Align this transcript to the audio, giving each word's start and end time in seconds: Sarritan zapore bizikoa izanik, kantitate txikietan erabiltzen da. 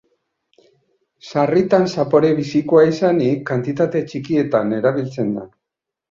Sarritan 1.25 1.83
zapore 1.97 2.31
bizikoa 2.39 2.85
izanik, 2.91 3.43
kantitate 3.49 4.01
txikietan 4.13 4.73
erabiltzen 4.79 5.29
da. 5.35 5.45